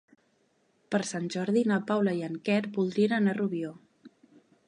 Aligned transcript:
Per 0.93 1.01
Sant 1.09 1.27
Jordi 1.35 1.63
na 1.73 1.77
Paula 1.91 2.15
i 2.21 2.25
en 2.29 2.39
Quer 2.49 2.59
voldrien 2.79 3.15
anar 3.21 3.35
a 3.37 3.39
Rubió. 3.41 3.75